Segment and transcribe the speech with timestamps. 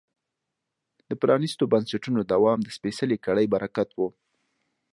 [1.07, 3.99] د پرانیستو بنسټونو دوام د سپېڅلې کړۍ برکت و.